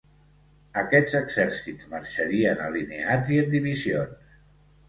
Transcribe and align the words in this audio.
Aquests 0.81 1.17
exèrcits 1.19 1.89
marxarien 1.91 2.65
alineats 2.71 3.33
i 3.37 3.39
en 3.43 3.53
divisions. 3.55 4.37